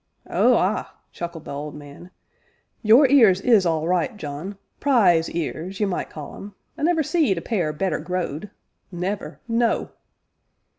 "Oh, 0.31 0.55
ah!" 0.55 0.95
chuckled 1.11 1.45
the 1.45 1.51
old 1.53 1.75
man, 1.75 2.09
"your 2.81 3.07
ears 3.07 3.39
is 3.39 3.67
all 3.67 3.87
right, 3.87 4.17
John 4.17 4.57
prize 4.79 5.29
ears, 5.29 5.79
ye 5.79 5.85
might 5.85 6.09
call 6.09 6.35
'em; 6.35 6.55
I 6.75 6.81
never 6.81 7.03
seed 7.03 7.37
a 7.37 7.41
pair 7.41 7.71
better 7.71 7.99
grow'd 7.99 8.49
never, 8.91 9.39
no!" 9.47 9.91